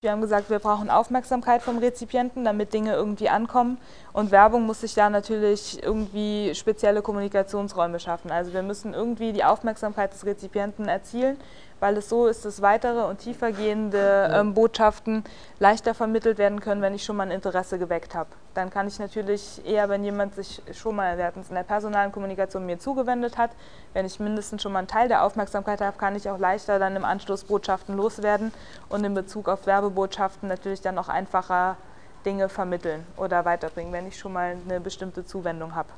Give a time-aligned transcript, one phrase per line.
[0.00, 3.78] Wir haben gesagt, wir brauchen Aufmerksamkeit vom Rezipienten, damit Dinge irgendwie ankommen.
[4.12, 8.30] Und Werbung muss sich da natürlich irgendwie spezielle Kommunikationsräume schaffen.
[8.30, 11.36] Also wir müssen irgendwie die Aufmerksamkeit des Rezipienten erzielen
[11.80, 15.24] weil es so ist, dass weitere und tiefergehende ähm, Botschaften
[15.58, 18.30] leichter vermittelt werden können, wenn ich schon mal ein Interesse geweckt habe.
[18.54, 21.62] Dann kann ich natürlich eher, wenn jemand sich schon mal, wir hatten es in der
[21.62, 23.50] personalen Kommunikation mir zugewendet hat,
[23.92, 26.96] wenn ich mindestens schon mal einen Teil der Aufmerksamkeit habe, kann ich auch leichter dann
[26.96, 28.52] im Anschluss Botschaften loswerden
[28.88, 31.76] und in Bezug auf Werbebotschaften natürlich dann auch einfacher
[32.24, 35.88] Dinge vermitteln oder weiterbringen, wenn ich schon mal eine bestimmte Zuwendung habe.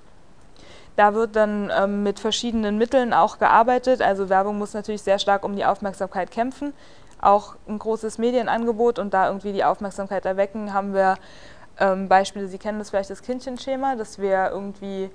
[0.96, 4.02] Da wird dann ähm, mit verschiedenen Mitteln auch gearbeitet.
[4.02, 6.72] Also Werbung muss natürlich sehr stark um die Aufmerksamkeit kämpfen.
[7.20, 11.16] Auch ein großes Medienangebot und da irgendwie die Aufmerksamkeit erwecken, haben wir
[11.78, 15.10] ähm, Beispiele, Sie kennen das vielleicht das Kindchenschema, dass wir irgendwie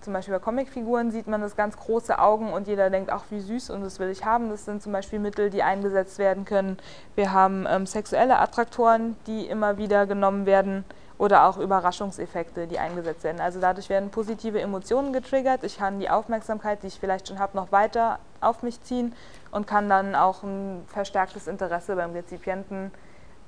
[0.00, 3.40] zum Beispiel bei Comicfiguren sieht man das ganz große Augen und jeder denkt, ach wie
[3.40, 4.48] süß und das will ich haben.
[4.48, 6.78] Das sind zum Beispiel Mittel, die eingesetzt werden können.
[7.16, 10.84] Wir haben ähm, sexuelle Attraktoren, die immer wieder genommen werden
[11.18, 13.40] oder auch Überraschungseffekte, die eingesetzt werden.
[13.40, 15.64] Also dadurch werden positive Emotionen getriggert.
[15.64, 19.12] Ich kann die Aufmerksamkeit, die ich vielleicht schon habe, noch weiter auf mich ziehen
[19.50, 22.92] und kann dann auch ein verstärktes Interesse beim Rezipienten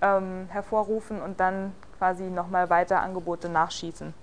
[0.02, 4.14] ähm, hervorrufen und dann quasi nochmal weiter Angebote nachschießen.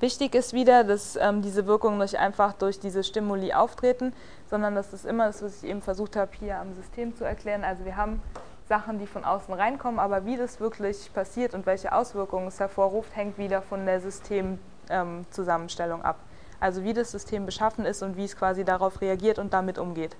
[0.00, 4.12] Wichtig ist wieder, dass ähm, diese Wirkungen nicht einfach durch diese Stimuli auftreten,
[4.48, 7.64] sondern dass das immer ist, was ich eben versucht habe, hier am System zu erklären.
[7.64, 8.22] Also wir haben
[8.68, 13.16] Sachen, die von außen reinkommen, aber wie das wirklich passiert und welche Auswirkungen es hervorruft,
[13.16, 16.18] hängt wieder von der Systemzusammenstellung ähm, ab.
[16.60, 20.16] Also wie das System beschaffen ist und wie es quasi darauf reagiert und damit umgeht.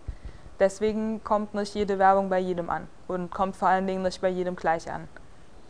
[0.61, 4.29] Deswegen kommt nicht jede Werbung bei jedem an und kommt vor allen Dingen nicht bei
[4.29, 5.09] jedem gleich an.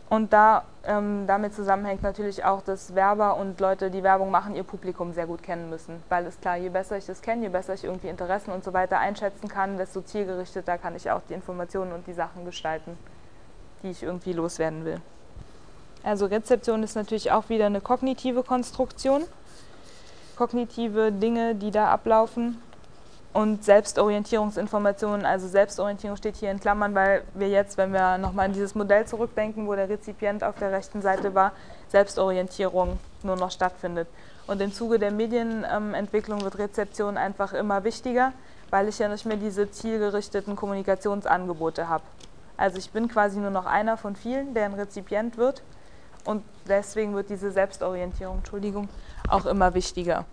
[0.09, 4.63] Und da, ähm, damit zusammenhängt natürlich auch, dass Werber und Leute, die Werbung machen, ihr
[4.63, 6.01] Publikum sehr gut kennen müssen.
[6.09, 8.73] Weil es klar, je besser ich das kenne, je besser ich irgendwie Interessen und so
[8.73, 12.97] weiter einschätzen kann, desto zielgerichteter kann ich auch die Informationen und die Sachen gestalten,
[13.83, 14.99] die ich irgendwie loswerden will.
[16.01, 19.23] Also Rezeption ist natürlich auch wieder eine kognitive Konstruktion.
[20.37, 22.59] Kognitive Dinge, die da ablaufen,
[23.31, 28.53] und Selbstorientierungsinformationen, also Selbstorientierung steht hier in Klammern, weil wir jetzt, wenn wir nochmal an
[28.53, 31.51] dieses Modell zurückdenken, wo der Rezipient auf der rechten Seite war,
[31.89, 34.07] Selbstorientierung nur noch stattfindet.
[34.47, 38.33] Und im Zuge der Medienentwicklung wird Rezeption einfach immer wichtiger,
[38.71, 42.03] weil ich ja nicht mehr diese zielgerichteten Kommunikationsangebote habe.
[42.57, 45.61] Also ich bin quasi nur noch einer von vielen, der ein Rezipient wird
[46.25, 48.89] und deswegen wird diese Selbstorientierung, Entschuldigung,
[49.29, 50.25] auch immer wichtiger.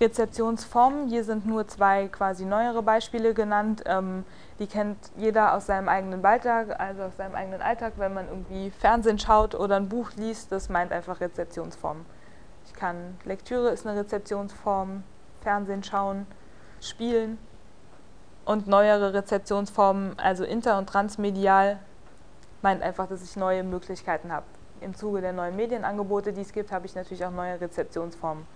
[0.00, 1.08] Rezeptionsformen.
[1.08, 3.82] Hier sind nur zwei quasi neuere Beispiele genannt.
[3.86, 4.24] Ähm,
[4.58, 8.70] die kennt jeder aus seinem eigenen Alltag, also aus seinem eigenen Alltag, wenn man irgendwie
[8.70, 10.52] Fernsehen schaut oder ein Buch liest.
[10.52, 12.06] Das meint einfach Rezeptionsformen.
[12.66, 15.02] Ich kann Lektüre ist eine Rezeptionsform,
[15.42, 16.26] Fernsehen schauen,
[16.80, 17.38] spielen
[18.44, 21.78] und neuere Rezeptionsformen, also inter- und transmedial,
[22.62, 24.46] meint einfach, dass ich neue Möglichkeiten habe.
[24.80, 28.46] Im Zuge der neuen Medienangebote, die es gibt, habe ich natürlich auch neue Rezeptionsformen.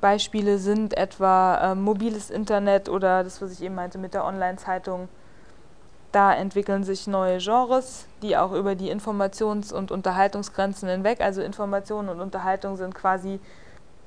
[0.00, 5.08] Beispiele sind etwa äh, mobiles Internet oder das, was ich eben meinte mit der Online-Zeitung.
[6.12, 12.08] Da entwickeln sich neue Genres, die auch über die Informations- und Unterhaltungsgrenzen hinweg, also Information
[12.08, 13.40] und Unterhaltung sind quasi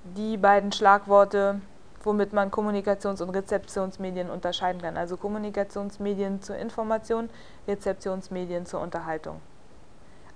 [0.03, 1.61] die beiden Schlagworte,
[2.03, 4.97] womit man Kommunikations- und Rezeptionsmedien unterscheiden kann.
[4.97, 7.29] Also Kommunikationsmedien zur Information,
[7.67, 9.39] Rezeptionsmedien zur Unterhaltung.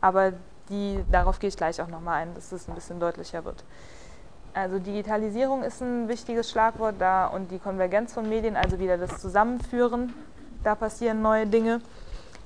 [0.01, 0.33] Aber
[0.69, 3.63] die, darauf gehe ich gleich auch nochmal ein, dass es ein bisschen deutlicher wird.
[4.55, 9.19] Also Digitalisierung ist ein wichtiges Schlagwort da und die Konvergenz von Medien, also wieder das
[9.19, 10.13] Zusammenführen,
[10.63, 11.81] da passieren neue Dinge,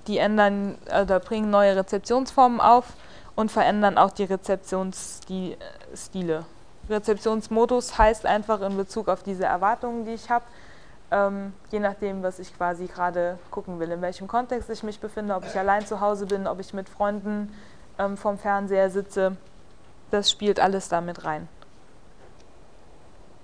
[0.07, 2.93] die ändern oder also bringen neue Rezeptionsformen auf
[3.35, 6.45] und verändern auch die Rezeptionsstile.
[6.89, 10.45] Rezeptionsmodus heißt einfach in Bezug auf diese Erwartungen, die ich habe,
[11.11, 15.35] ähm, je nachdem, was ich quasi gerade gucken will, in welchem Kontext ich mich befinde,
[15.35, 17.53] ob ich allein zu Hause bin, ob ich mit Freunden
[17.99, 19.37] ähm, vom Fernseher sitze,
[20.09, 21.47] das spielt alles damit rein.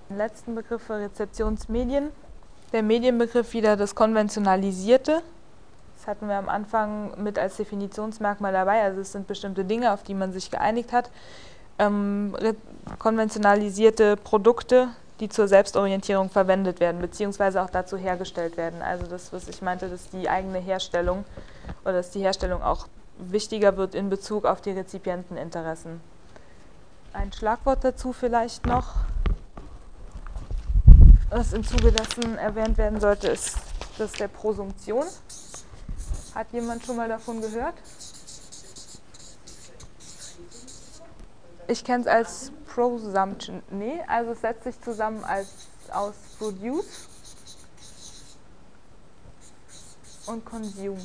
[0.10, 2.12] Den letzten Begriff für Rezeptionsmedien.
[2.74, 5.24] Der Medienbegriff wieder das Konventionalisierte.
[5.98, 8.84] Das hatten wir am Anfang mit als Definitionsmerkmal dabei.
[8.84, 11.10] Also es sind bestimmte Dinge, auf die man sich geeinigt hat.
[11.80, 12.36] Ähm,
[13.00, 14.90] konventionalisierte Produkte,
[15.20, 18.84] die zur Selbstorientierung verwendet werden, beziehungsweise auch dazu hergestellt werden.
[18.84, 21.26] Also das, was ich meinte, dass die eigene Herstellung
[21.84, 22.88] oder dass die Herstellung auch
[23.18, 26.00] wichtiger wird in Bezug auf die Rezipienteninteressen.
[27.14, 28.96] Ein Schlagwort dazu vielleicht noch
[31.30, 33.58] was im Zuge dessen erwähnt werden sollte, ist
[33.98, 35.06] das der Prosumption.
[36.34, 37.76] Hat jemand schon mal davon gehört?
[41.68, 43.64] Ich kenne es als Prosumption.
[43.72, 45.48] Nee, also es setzt sich zusammen als,
[45.92, 47.08] aus Produce
[50.28, 51.02] und Consume.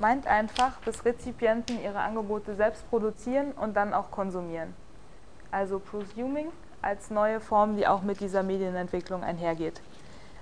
[0.00, 4.74] Meint einfach, dass Rezipienten ihre Angebote selbst produzieren und dann auch konsumieren.
[5.50, 6.48] Also Prosuming
[6.82, 9.80] als neue Form, die auch mit dieser Medienentwicklung einhergeht.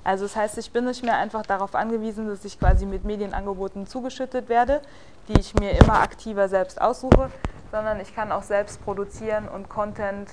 [0.04, 3.86] Also das heißt, ich bin nicht mehr einfach darauf angewiesen, dass ich quasi mit Medienangeboten
[3.86, 4.80] zugeschüttet werde,
[5.28, 7.30] die ich mir immer aktiver selbst aussuche,
[7.72, 10.30] sondern ich kann auch selbst produzieren und Content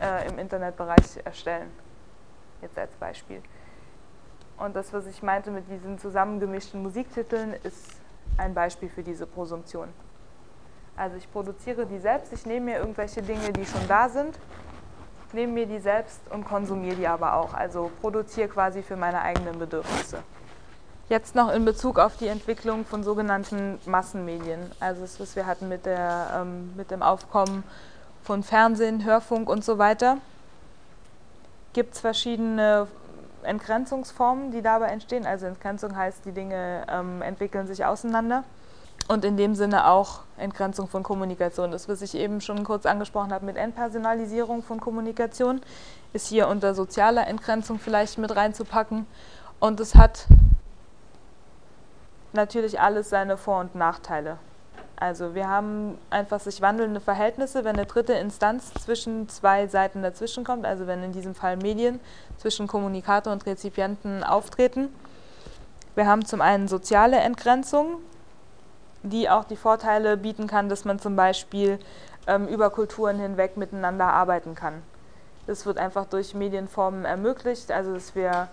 [0.00, 1.70] äh, im Internetbereich erstellen.
[2.60, 3.42] Jetzt als Beispiel.
[4.58, 8.01] Und das, was ich meinte mit diesen zusammengemischten Musiktiteln, ist
[8.38, 9.88] ein Beispiel für diese Prosumption.
[10.96, 14.38] Also ich produziere die selbst, ich nehme mir irgendwelche Dinge, die schon da sind,
[15.32, 17.54] nehme mir die selbst und konsumiere die aber auch.
[17.54, 20.18] Also produziere quasi für meine eigenen Bedürfnisse.
[21.08, 24.70] Jetzt noch in Bezug auf die Entwicklung von sogenannten Massenmedien.
[24.80, 27.64] Also das, was wir hatten mit, der, ähm, mit dem Aufkommen
[28.22, 30.18] von Fernsehen, Hörfunk und so weiter.
[31.72, 32.86] Gibt es verschiedene
[33.44, 35.26] Entgrenzungsformen, die dabei entstehen.
[35.26, 38.44] Also Entgrenzung heißt, die Dinge ähm, entwickeln sich auseinander.
[39.08, 41.72] Und in dem Sinne auch Entgrenzung von Kommunikation.
[41.72, 45.60] Das, was ich eben schon kurz angesprochen habe mit Entpersonalisierung von Kommunikation,
[46.12, 49.06] ist hier unter sozialer Entgrenzung vielleicht mit reinzupacken.
[49.58, 50.26] Und es hat
[52.32, 54.38] natürlich alles seine Vor- und Nachteile.
[55.02, 60.44] Also wir haben einfach sich wandelnde Verhältnisse, wenn eine dritte Instanz zwischen zwei Seiten dazwischen
[60.44, 61.98] kommt, also wenn in diesem Fall Medien
[62.36, 64.94] zwischen Kommunikator und Rezipienten auftreten.
[65.96, 67.96] Wir haben zum einen soziale Entgrenzung,
[69.02, 71.80] die auch die Vorteile bieten kann, dass man zum Beispiel
[72.28, 74.84] ähm, über Kulturen hinweg miteinander arbeiten kann.
[75.48, 78.46] Das wird einfach durch Medienformen ermöglicht, also dass wir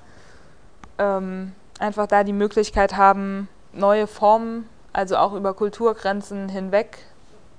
[0.97, 6.99] ähm, einfach da die Möglichkeit haben, neue Formen also auch über Kulturgrenzen hinweg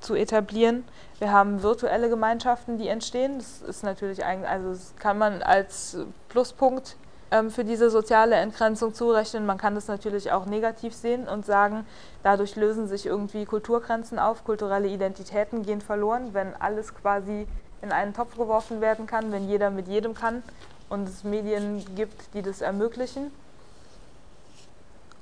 [0.00, 0.84] zu etablieren.
[1.18, 3.38] Wir haben virtuelle Gemeinschaften, die entstehen.
[3.38, 5.98] Das ist natürlich eigentlich, also kann man als
[6.28, 6.96] Pluspunkt
[7.30, 9.46] ähm, für diese soziale Entgrenzung zurechnen.
[9.46, 11.86] Man kann das natürlich auch negativ sehen und sagen,
[12.22, 17.46] dadurch lösen sich irgendwie Kulturgrenzen auf, kulturelle Identitäten gehen verloren, wenn alles quasi
[17.82, 20.42] in einen Topf geworfen werden kann, wenn jeder mit jedem kann
[20.88, 23.30] und es Medien gibt, die das ermöglichen.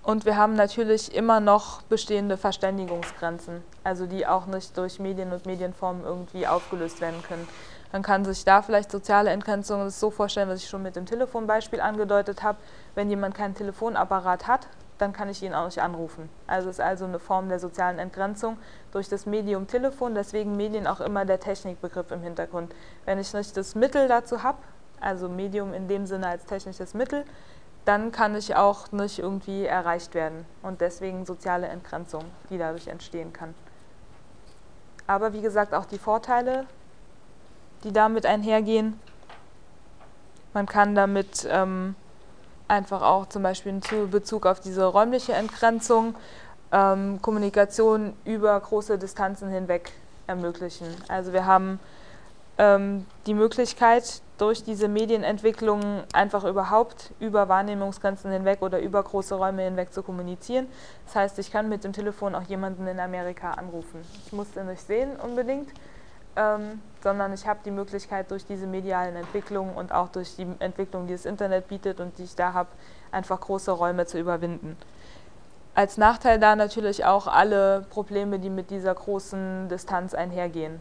[0.08, 5.44] Und wir haben natürlich immer noch bestehende Verständigungsgrenzen, also die auch nicht durch Medien und
[5.44, 7.46] Medienformen irgendwie aufgelöst werden können.
[7.92, 11.82] Man kann sich da vielleicht soziale Entgrenzungen so vorstellen, was ich schon mit dem Telefonbeispiel
[11.82, 12.56] angedeutet habe.
[12.94, 14.66] Wenn jemand keinen Telefonapparat hat,
[14.96, 16.30] dann kann ich ihn auch nicht anrufen.
[16.46, 18.56] Also es ist also eine Form der sozialen Entgrenzung
[18.92, 22.74] durch das Medium Telefon, deswegen Medien auch immer der Technikbegriff im Hintergrund.
[23.04, 24.56] Wenn ich nicht das Mittel dazu habe,
[25.02, 27.26] also Medium in dem Sinne als technisches Mittel,
[27.88, 30.44] dann kann ich auch nicht irgendwie erreicht werden.
[30.62, 33.54] Und deswegen soziale Entgrenzung, die dadurch entstehen kann.
[35.06, 36.66] Aber wie gesagt, auch die Vorteile,
[37.84, 39.00] die damit einhergehen.
[40.52, 41.94] Man kann damit ähm,
[42.68, 46.14] einfach auch zum Beispiel in Bezug auf diese räumliche Entgrenzung
[46.72, 49.92] ähm, Kommunikation über große Distanzen hinweg
[50.26, 50.88] ermöglichen.
[51.08, 51.80] Also wir haben
[52.58, 59.62] ähm, die Möglichkeit, durch diese Medienentwicklung einfach überhaupt über Wahrnehmungsgrenzen hinweg oder über große Räume
[59.62, 60.68] hinweg zu kommunizieren.
[61.06, 64.00] Das heißt, ich kann mit dem Telefon auch jemanden in Amerika anrufen.
[64.24, 65.70] Ich muss den nicht sehen unbedingt,
[66.36, 71.08] ähm, sondern ich habe die Möglichkeit durch diese medialen Entwicklungen und auch durch die Entwicklung,
[71.08, 72.70] die das Internet bietet und die ich da habe,
[73.10, 74.76] einfach große Räume zu überwinden.
[75.74, 80.80] Als Nachteil da natürlich auch alle Probleme, die mit dieser großen Distanz einhergehen.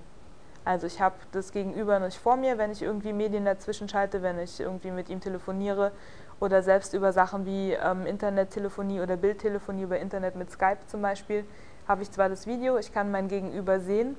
[0.68, 4.38] Also ich habe das Gegenüber nicht vor mir, wenn ich irgendwie Medien dazwischen schalte, wenn
[4.38, 5.94] ich irgendwie mit ihm telefoniere
[6.42, 11.46] oder selbst über Sachen wie ähm, Internettelefonie oder Bildtelefonie über Internet mit Skype zum Beispiel,
[11.88, 14.18] habe ich zwar das Video, ich kann mein Gegenüber sehen,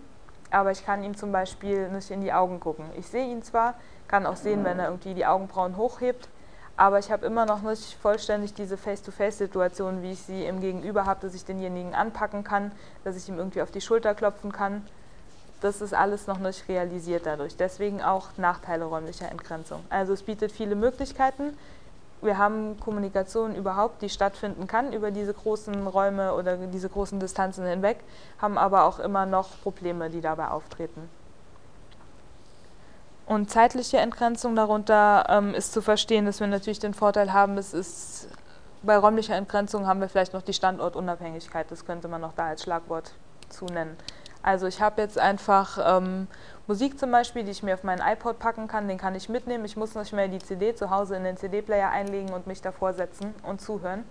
[0.50, 2.86] aber ich kann ihm zum Beispiel nicht in die Augen gucken.
[2.96, 3.74] Ich sehe ihn zwar,
[4.08, 6.30] kann auch sehen, wenn er irgendwie die Augenbrauen hochhebt,
[6.78, 11.20] aber ich habe immer noch nicht vollständig diese Face-to-Face-Situation, wie ich sie im Gegenüber habe,
[11.20, 12.72] dass ich denjenigen anpacken kann,
[13.04, 14.82] dass ich ihm irgendwie auf die Schulter klopfen kann
[15.60, 17.56] das ist alles noch nicht realisiert dadurch.
[17.56, 19.84] Deswegen auch Nachteile räumlicher Entgrenzung.
[19.90, 21.56] Also es bietet viele Möglichkeiten.
[22.20, 27.64] Wir haben Kommunikation überhaupt, die stattfinden kann über diese großen Räume oder diese großen Distanzen
[27.64, 27.98] hinweg,
[28.40, 31.08] haben aber auch immer noch Probleme, die dabei auftreten.
[33.26, 37.74] Und zeitliche Entgrenzung darunter ähm, ist zu verstehen, dass wir natürlich den Vorteil haben, es
[37.74, 38.28] ist
[38.82, 42.62] bei räumlicher Entgrenzung haben wir vielleicht noch die Standortunabhängigkeit, das könnte man noch da als
[42.62, 43.12] Schlagwort
[43.48, 43.96] zu nennen.
[44.42, 46.26] Also ich habe jetzt einfach ähm,
[46.66, 49.64] Musik zum Beispiel, die ich mir auf meinen iPod packen kann, den kann ich mitnehmen.
[49.64, 52.92] Ich muss nicht mehr die CD zu Hause in den CD-Player einlegen und mich davor
[52.92, 54.04] setzen und zuhören,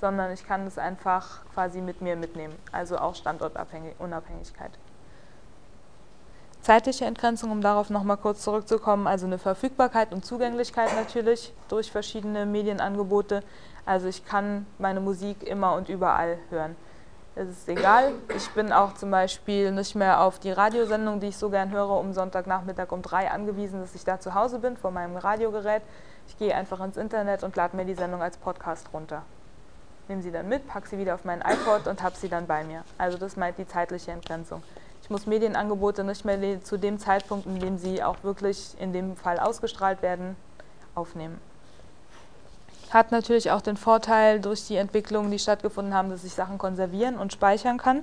[0.00, 2.54] sondern ich kann das einfach quasi mit mir mitnehmen.
[2.72, 4.70] Also auch Standortunabhängigkeit.
[6.62, 12.44] Zeitliche Entgrenzung, um darauf nochmal kurz zurückzukommen, also eine Verfügbarkeit und Zugänglichkeit natürlich durch verschiedene
[12.44, 13.44] Medienangebote.
[13.84, 16.74] Also ich kann meine Musik immer und überall hören.
[17.38, 18.12] Es ist egal.
[18.34, 21.90] Ich bin auch zum Beispiel nicht mehr auf die Radiosendung, die ich so gern höre,
[21.90, 25.82] um Sonntagnachmittag um drei angewiesen, dass ich da zu Hause bin vor meinem Radiogerät.
[26.28, 29.22] Ich gehe einfach ins Internet und lade mir die Sendung als Podcast runter.
[30.08, 32.64] Nehme sie dann mit, packe sie wieder auf meinen iPod und habe sie dann bei
[32.64, 32.84] mir.
[32.96, 34.62] Also das meint die zeitliche Entgrenzung.
[35.02, 39.14] Ich muss Medienangebote nicht mehr zu dem Zeitpunkt, in dem sie auch wirklich in dem
[39.14, 40.36] Fall ausgestrahlt werden,
[40.94, 41.38] aufnehmen.
[42.96, 47.18] Hat natürlich auch den Vorteil durch die Entwicklungen, die stattgefunden haben, dass ich Sachen konservieren
[47.18, 48.02] und speichern kann.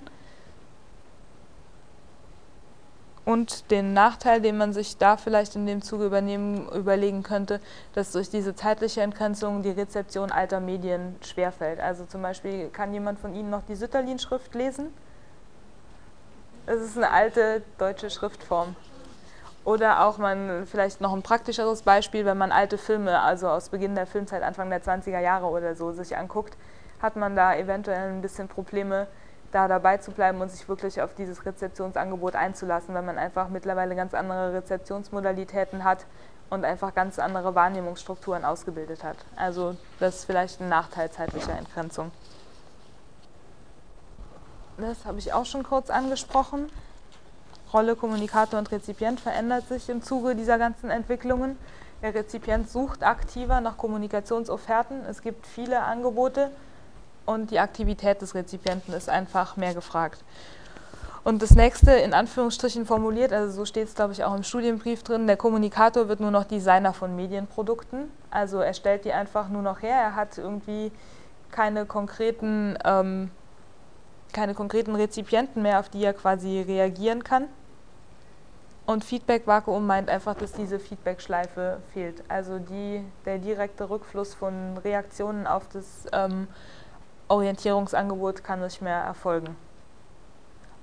[3.25, 7.59] Und den Nachteil, den man sich da vielleicht in dem Zuge übernehmen, überlegen könnte,
[7.95, 11.79] dass durch diese zeitliche Entgrenzung die Rezeption alter Medien schwerfällt.
[11.79, 14.93] Also zum Beispiel kann jemand von Ihnen noch die Sütterlin-Schrift lesen?
[16.67, 18.75] Es ist eine alte deutsche Schriftform.
[19.65, 23.95] Oder auch man, vielleicht noch ein praktischeres Beispiel, wenn man alte Filme, also aus Beginn
[23.95, 26.57] der Filmzeit, Anfang der 20er Jahre oder so, sich anguckt,
[27.01, 29.07] hat man da eventuell ein bisschen Probleme,
[29.53, 33.95] da dabei zu bleiben und sich wirklich auf dieses Rezeptionsangebot einzulassen, weil man einfach mittlerweile
[33.95, 36.05] ganz andere Rezeptionsmodalitäten hat
[36.49, 39.17] und einfach ganz andere Wahrnehmungsstrukturen ausgebildet hat.
[39.35, 42.11] Also das ist vielleicht ein Nachteil zeitlicher Entgrenzung.
[44.77, 46.69] Das habe ich auch schon kurz angesprochen.
[47.73, 51.57] Rolle Kommunikator und Rezipient verändert sich im Zuge dieser ganzen Entwicklungen.
[52.03, 55.03] Der Rezipient sucht aktiver nach Kommunikationsofferten.
[55.09, 56.51] Es gibt viele Angebote
[57.25, 60.23] und die Aktivität des Rezipienten ist einfach mehr gefragt.
[61.23, 65.01] Und das nächste in Anführungsstrichen formuliert, also so steht es glaube ich auch im Studienbrief
[65.03, 68.11] drin, der Kommunikator wird nur noch Designer von Medienprodukten.
[68.29, 70.91] Also er stellt die einfach nur noch her, er hat irgendwie
[71.49, 73.31] keine konkreten ähm,
[74.33, 77.47] keine konkreten Rezipienten mehr, auf die er quasi reagieren kann.
[78.85, 82.23] Und Feedback-Vakuum meint einfach, dass diese Feedback-Schleife fehlt.
[82.27, 86.47] Also die, der direkte Rückfluss von Reaktionen auf das ähm,
[87.29, 89.55] Orientierungsangebot kann nicht mehr erfolgen.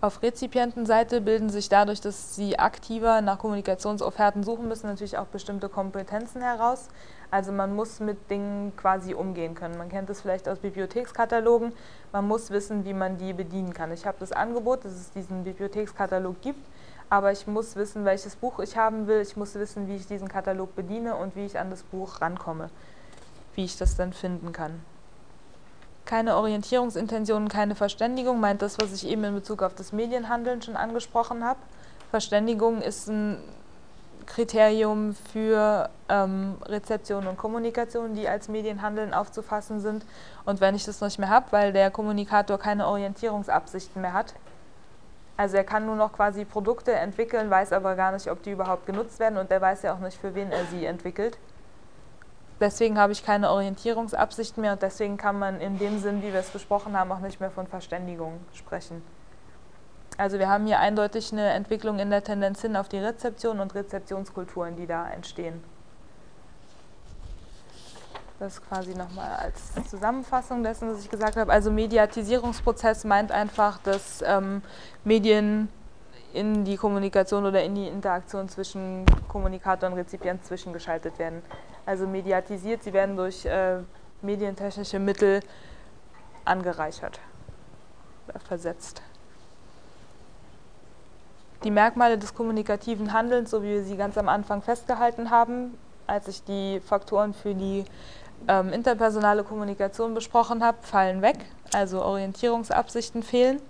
[0.02, 5.68] Auf Rezipientenseite bilden sich dadurch, dass sie aktiver nach Kommunikationsofferten suchen müssen, natürlich auch bestimmte
[5.68, 6.88] Kompetenzen heraus.
[7.30, 9.76] Also man muss mit Dingen quasi umgehen können.
[9.76, 11.74] Man kennt das vielleicht aus Bibliothekskatalogen.
[12.12, 13.92] Man muss wissen, wie man die bedienen kann.
[13.92, 16.66] Ich habe das Angebot, dass es diesen Bibliothekskatalog gibt,
[17.10, 19.20] aber ich muss wissen, welches Buch ich haben will.
[19.20, 22.70] Ich muss wissen, wie ich diesen Katalog bediene und wie ich an das Buch rankomme,
[23.56, 24.80] wie ich das dann finden kann.
[26.06, 30.76] Keine Orientierungsintentionen, keine Verständigung, meint das, was ich eben in Bezug auf das Medienhandeln schon
[30.76, 31.58] angesprochen habe.
[32.10, 33.38] Verständigung ist ein
[34.26, 40.04] Kriterium für ähm, Rezeption und Kommunikation, die als Medienhandeln aufzufassen sind.
[40.44, 44.34] Und wenn ich das nicht mehr habe, weil der Kommunikator keine Orientierungsabsichten mehr hat,
[45.40, 48.84] also er kann nur noch quasi Produkte entwickeln, weiß aber gar nicht, ob die überhaupt
[48.84, 51.38] genutzt werden und er weiß ja auch nicht, für wen er sie entwickelt.
[52.60, 56.40] Deswegen habe ich keine Orientierungsabsichten mehr und deswegen kann man in dem Sinn, wie wir
[56.40, 59.02] es besprochen haben, auch nicht mehr von Verständigung sprechen.
[60.18, 63.74] Also wir haben hier eindeutig eine Entwicklung in der Tendenz hin auf die Rezeption und
[63.74, 65.64] Rezeptionskulturen, die da entstehen.
[68.40, 71.52] Das quasi nochmal als Zusammenfassung dessen, was ich gesagt habe.
[71.52, 74.62] Also Mediatisierungsprozess meint einfach, dass ähm,
[75.04, 75.68] Medien
[76.32, 81.42] in die Kommunikation oder in die Interaktion zwischen Kommunikator und Rezipient zwischengeschaltet werden.
[81.84, 83.80] Also mediatisiert, sie werden durch äh,
[84.22, 85.40] medientechnische Mittel
[86.46, 87.20] angereichert,
[88.48, 89.02] versetzt.
[91.62, 96.26] Die Merkmale des kommunikativen Handelns, so wie wir sie ganz am Anfang festgehalten haben, als
[96.26, 97.84] ich die Faktoren für die
[98.48, 101.38] ähm, interpersonale Kommunikation besprochen habe, fallen weg,
[101.72, 103.60] also Orientierungsabsichten fehlen.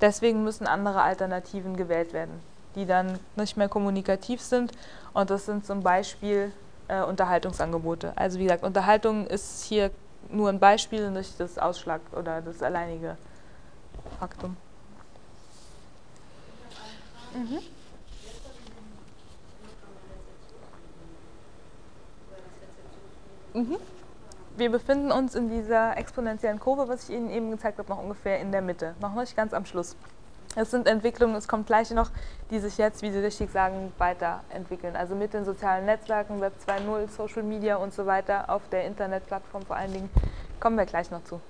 [0.00, 2.40] Deswegen müssen andere Alternativen gewählt werden,
[2.74, 4.72] die dann nicht mehr kommunikativ sind.
[5.12, 6.52] Und das sind zum Beispiel
[6.88, 8.12] äh, Unterhaltungsangebote.
[8.16, 9.90] Also wie gesagt, Unterhaltung ist hier
[10.30, 13.16] nur ein Beispiel, nicht das Ausschlag oder das alleinige
[14.18, 14.56] Faktum.
[17.34, 17.58] Mhm.
[23.54, 23.76] Mhm.
[24.56, 28.40] Wir befinden uns in dieser exponentiellen Kurve, was ich Ihnen eben gezeigt habe, noch ungefähr
[28.40, 29.96] in der Mitte, noch nicht ganz am Schluss.
[30.56, 32.10] Es sind Entwicklungen, es kommt gleich noch,
[32.50, 34.94] die sich jetzt, wie Sie richtig sagen, weiterentwickeln.
[34.94, 39.62] Also mit den sozialen Netzwerken, Web 2.0, Social Media und so weiter, auf der Internetplattform
[39.62, 40.10] vor allen Dingen,
[40.60, 41.40] kommen wir gleich noch zu.